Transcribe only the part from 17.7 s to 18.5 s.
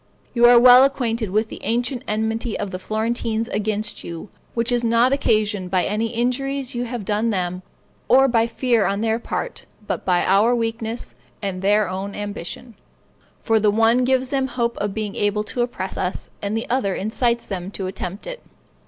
attempt it.